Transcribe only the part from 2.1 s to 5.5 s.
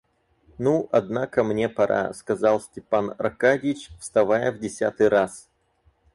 сказал Степан Аркадьич, вставая в десятый раз.